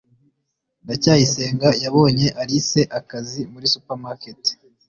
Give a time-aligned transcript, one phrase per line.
[0.83, 4.41] ndacyayisenga yabonye alice akazi muri supermarket